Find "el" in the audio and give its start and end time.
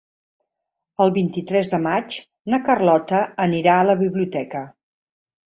1.03-1.11